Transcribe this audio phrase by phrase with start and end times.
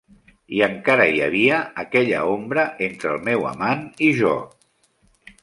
[0.59, 4.35] I encara hi havia aquella ombra entre el meu amant i jo.